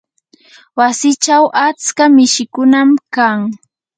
wasichaw 0.79 1.45
atska 1.67 2.05
mishikunam 2.15 2.89
kan. 3.15 3.37